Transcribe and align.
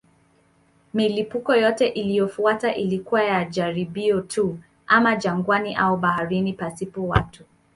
Milipuko 0.93 1.55
yote 1.55 1.87
iliyofuata 1.87 2.75
ilikuwa 2.75 3.23
ya 3.23 3.45
jaribio 3.45 4.21
tu, 4.21 4.59
ama 4.87 5.15
jangwani 5.15 5.75
au 5.75 5.97
baharini 5.97 6.53
pasipo 6.53 7.07
watu. 7.07 7.43